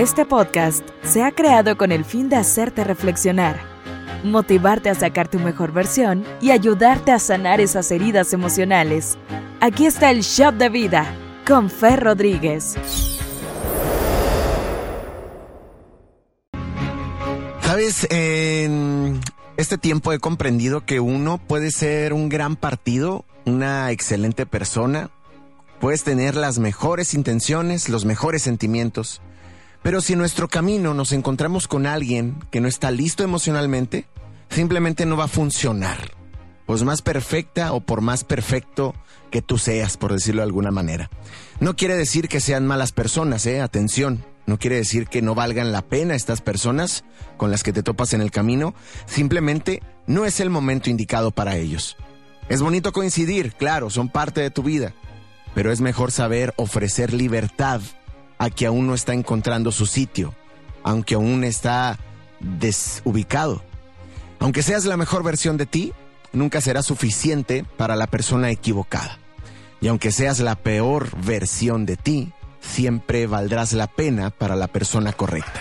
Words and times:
Este 0.00 0.24
podcast 0.24 0.82
se 1.02 1.22
ha 1.22 1.30
creado 1.30 1.76
con 1.76 1.92
el 1.92 2.06
fin 2.06 2.30
de 2.30 2.36
hacerte 2.36 2.84
reflexionar, 2.84 3.60
motivarte 4.24 4.88
a 4.88 4.94
sacar 4.94 5.28
tu 5.28 5.38
mejor 5.38 5.72
versión 5.72 6.24
y 6.40 6.52
ayudarte 6.52 7.12
a 7.12 7.18
sanar 7.18 7.60
esas 7.60 7.90
heridas 7.90 8.32
emocionales. 8.32 9.18
Aquí 9.60 9.84
está 9.84 10.10
el 10.10 10.22
Shop 10.22 10.54
de 10.54 10.70
Vida 10.70 11.14
con 11.46 11.68
Fer 11.68 12.00
Rodríguez. 12.00 12.78
Sabes, 17.60 18.06
en 18.08 19.20
este 19.58 19.76
tiempo 19.76 20.14
he 20.14 20.18
comprendido 20.18 20.86
que 20.86 21.00
uno 21.00 21.36
puede 21.46 21.70
ser 21.70 22.14
un 22.14 22.30
gran 22.30 22.56
partido, 22.56 23.26
una 23.44 23.90
excelente 23.90 24.46
persona, 24.46 25.10
puedes 25.78 26.04
tener 26.04 26.36
las 26.36 26.58
mejores 26.58 27.12
intenciones, 27.12 27.90
los 27.90 28.06
mejores 28.06 28.40
sentimientos, 28.40 29.20
pero 29.82 30.00
si 30.00 30.12
en 30.12 30.18
nuestro 30.18 30.48
camino 30.48 30.94
nos 30.94 31.12
encontramos 31.12 31.66
con 31.66 31.86
alguien 31.86 32.36
que 32.50 32.60
no 32.60 32.68
está 32.68 32.90
listo 32.90 33.22
emocionalmente, 33.24 34.06
simplemente 34.48 35.06
no 35.06 35.16
va 35.16 35.24
a 35.24 35.28
funcionar. 35.28 36.12
Pues 36.66 36.84
más 36.84 37.02
perfecta 37.02 37.72
o 37.72 37.80
por 37.80 38.00
más 38.00 38.22
perfecto 38.22 38.94
que 39.30 39.42
tú 39.42 39.58
seas, 39.58 39.96
por 39.96 40.12
decirlo 40.12 40.42
de 40.42 40.46
alguna 40.46 40.70
manera. 40.70 41.10
No 41.58 41.76
quiere 41.76 41.96
decir 41.96 42.28
que 42.28 42.40
sean 42.40 42.66
malas 42.66 42.92
personas, 42.92 43.46
eh, 43.46 43.60
atención. 43.60 44.24
No 44.46 44.58
quiere 44.58 44.76
decir 44.76 45.06
que 45.06 45.22
no 45.22 45.34
valgan 45.34 45.72
la 45.72 45.82
pena 45.82 46.14
estas 46.14 46.40
personas 46.40 47.04
con 47.36 47.50
las 47.50 47.62
que 47.62 47.72
te 47.72 47.82
topas 47.82 48.12
en 48.12 48.20
el 48.20 48.30
camino. 48.30 48.74
Simplemente 49.06 49.82
no 50.06 50.24
es 50.24 50.40
el 50.40 50.50
momento 50.50 50.90
indicado 50.90 51.30
para 51.30 51.56
ellos. 51.56 51.96
Es 52.48 52.60
bonito 52.60 52.92
coincidir, 52.92 53.52
claro, 53.54 53.90
son 53.90 54.08
parte 54.08 54.40
de 54.40 54.50
tu 54.50 54.62
vida. 54.62 54.92
Pero 55.54 55.72
es 55.72 55.80
mejor 55.80 56.10
saber 56.10 56.52
ofrecer 56.56 57.12
libertad 57.12 57.80
a 58.40 58.48
que 58.48 58.64
aún 58.64 58.86
no 58.86 58.94
está 58.94 59.12
encontrando 59.12 59.70
su 59.70 59.84
sitio, 59.84 60.34
aunque 60.82 61.14
aún 61.14 61.44
está 61.44 61.98
desubicado. 62.40 63.62
Aunque 64.38 64.62
seas 64.62 64.86
la 64.86 64.96
mejor 64.96 65.22
versión 65.22 65.58
de 65.58 65.66
ti, 65.66 65.92
nunca 66.32 66.62
será 66.62 66.82
suficiente 66.82 67.66
para 67.76 67.96
la 67.96 68.06
persona 68.06 68.50
equivocada. 68.50 69.18
Y 69.82 69.88
aunque 69.88 70.10
seas 70.10 70.40
la 70.40 70.54
peor 70.54 71.10
versión 71.22 71.84
de 71.84 71.98
ti, 71.98 72.32
siempre 72.60 73.26
valdrás 73.26 73.74
la 73.74 73.88
pena 73.88 74.30
para 74.30 74.56
la 74.56 74.68
persona 74.68 75.12
correcta. 75.12 75.60